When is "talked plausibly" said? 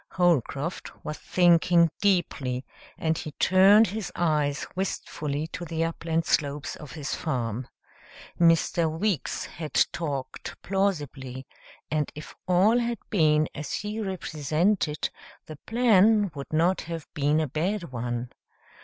9.93-11.45